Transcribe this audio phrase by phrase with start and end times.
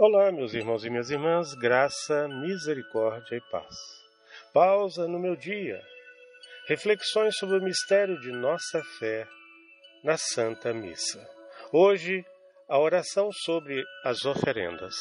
[0.00, 3.74] Olá, meus irmãos e minhas irmãs, graça, misericórdia e paz.
[4.54, 5.82] Pausa no meu dia.
[6.68, 9.26] Reflexões sobre o mistério de nossa fé
[10.04, 11.18] na Santa Missa.
[11.72, 12.24] Hoje,
[12.68, 14.94] a oração sobre as oferendas.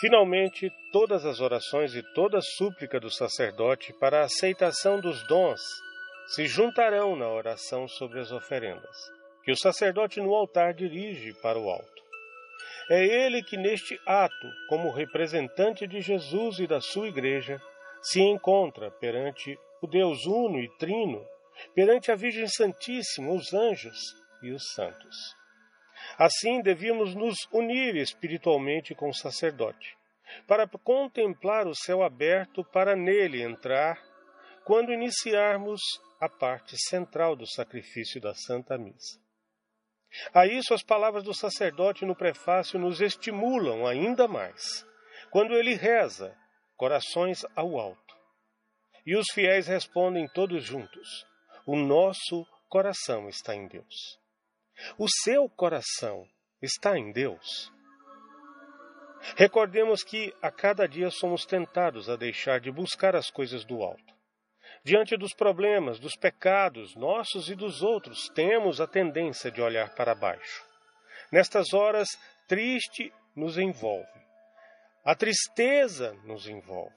[0.00, 5.60] Finalmente, todas as orações e toda súplica do sacerdote para a aceitação dos dons
[6.28, 8.96] se juntarão na oração sobre as oferendas,
[9.42, 12.02] que o sacerdote no altar dirige para o alto.
[12.90, 17.60] É ele que, neste ato, como representante de Jesus e da sua Igreja,
[18.02, 21.24] se encontra perante o Deus Uno e Trino,
[21.74, 23.98] perante a Virgem Santíssima, os anjos
[24.42, 25.34] e os santos.
[26.18, 29.96] Assim, devíamos nos unir espiritualmente com o sacerdote,
[30.46, 33.98] para contemplar o céu aberto, para nele entrar,
[34.64, 35.80] quando iniciarmos
[36.20, 39.18] a parte central do sacrifício da Santa Missa.
[40.32, 44.84] A isso, as palavras do sacerdote no prefácio nos estimulam ainda mais,
[45.30, 46.36] quando ele reza,
[46.76, 48.16] corações ao alto.
[49.06, 51.26] E os fiéis respondem todos juntos:
[51.66, 54.18] O nosso coração está em Deus.
[54.98, 56.26] O seu coração
[56.60, 57.72] está em Deus.
[59.36, 64.17] Recordemos que a cada dia somos tentados a deixar de buscar as coisas do alto
[64.88, 70.14] Diante dos problemas, dos pecados nossos e dos outros, temos a tendência de olhar para
[70.14, 70.64] baixo.
[71.30, 72.08] Nestas horas,
[72.46, 74.08] triste nos envolve.
[75.04, 76.96] A tristeza nos envolve.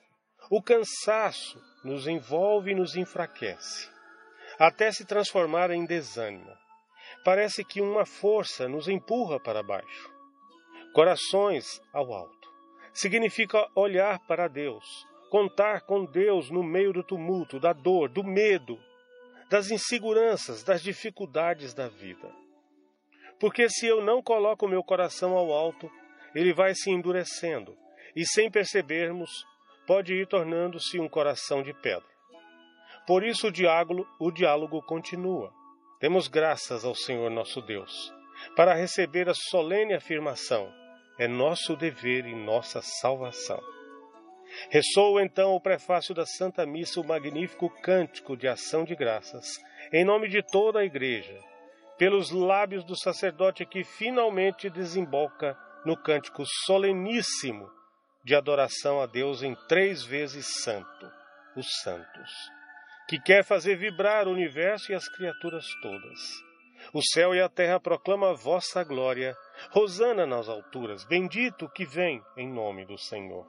[0.49, 3.89] O cansaço nos envolve e nos enfraquece,
[4.57, 6.55] até se transformar em desânimo.
[7.25, 10.09] Parece que uma força nos empurra para baixo.
[10.93, 12.49] Corações ao alto
[12.93, 14.85] significa olhar para Deus,
[15.31, 18.77] contar com Deus no meio do tumulto, da dor, do medo,
[19.49, 22.29] das inseguranças, das dificuldades da vida.
[23.39, 25.89] Porque se eu não coloco meu coração ao alto,
[26.35, 27.77] ele vai se endurecendo
[28.13, 29.45] e, sem percebermos,
[29.87, 32.11] pode ir tornando-se um coração de pedra.
[33.07, 35.53] Por isso o diálogo, o diálogo continua.
[35.97, 38.13] Temos graças ao Senhor nosso Deus
[38.57, 40.69] para receber a solene afirmação:
[41.17, 43.80] é nosso dever e nossa salvação.
[44.69, 49.47] Ressoa então o prefácio da Santa Missa o magnífico cântico de ação de graças,
[49.93, 51.37] em nome de toda a Igreja,
[51.97, 57.69] pelos lábios do sacerdote que finalmente desemboca no cântico soleníssimo
[58.23, 61.11] de adoração a Deus em três vezes santo,
[61.55, 62.31] os santos,
[63.07, 66.19] que quer fazer vibrar o universo e as criaturas todas.
[66.93, 69.35] O céu e a terra proclamam a vossa glória.
[69.69, 73.47] Rosana nas alturas, bendito que vem em nome do Senhor.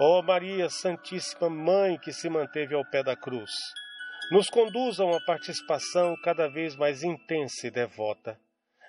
[0.00, 3.50] Ó oh Maria Santíssima Mãe que se manteve ao pé da cruz,
[4.30, 8.38] nos conduza a uma participação cada vez mais intensa e devota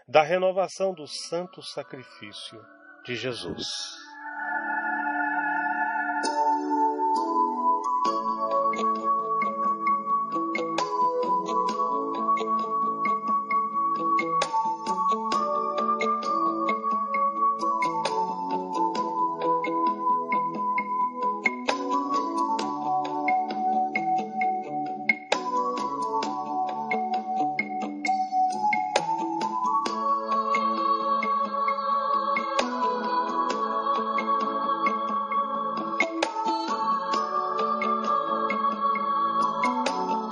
[0.08, 2.64] da renovação do santo sacrifício
[3.04, 3.66] de Jesus.